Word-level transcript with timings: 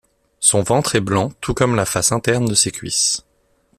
Son 0.39 0.63
ventre 0.63 0.95
est 0.95 0.99
blanc 0.99 1.31
tout 1.41 1.53
comme 1.53 1.75
la 1.75 1.85
face 1.85 2.11
interne 2.11 2.45
de 2.45 2.55
ses 2.55 2.71
cuisses. 2.71 3.23